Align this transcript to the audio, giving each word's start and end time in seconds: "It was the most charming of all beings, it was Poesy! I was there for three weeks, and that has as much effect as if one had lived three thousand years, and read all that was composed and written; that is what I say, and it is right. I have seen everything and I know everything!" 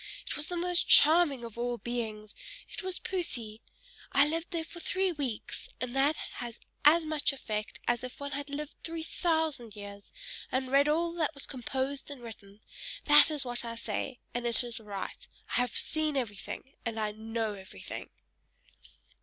"It 0.25 0.35
was 0.35 0.47
the 0.47 0.57
most 0.57 0.87
charming 0.87 1.45
of 1.45 1.59
all 1.59 1.77
beings, 1.77 2.33
it 2.71 2.81
was 2.81 2.97
Poesy! 2.97 3.61
I 4.11 4.27
was 4.27 4.45
there 4.49 4.63
for 4.63 4.79
three 4.79 5.11
weeks, 5.11 5.69
and 5.79 5.95
that 5.95 6.17
has 6.41 6.59
as 6.83 7.05
much 7.05 7.31
effect 7.31 7.79
as 7.87 8.03
if 8.03 8.19
one 8.19 8.31
had 8.31 8.49
lived 8.49 8.73
three 8.83 9.03
thousand 9.03 9.75
years, 9.75 10.11
and 10.51 10.71
read 10.71 10.89
all 10.89 11.13
that 11.13 11.35
was 11.35 11.45
composed 11.45 12.09
and 12.09 12.23
written; 12.23 12.61
that 13.05 13.29
is 13.29 13.45
what 13.45 13.63
I 13.63 13.75
say, 13.75 14.17
and 14.33 14.47
it 14.47 14.63
is 14.63 14.79
right. 14.79 15.27
I 15.51 15.55
have 15.57 15.75
seen 15.77 16.17
everything 16.17 16.73
and 16.83 16.99
I 16.99 17.11
know 17.11 17.53
everything!" 17.53 18.09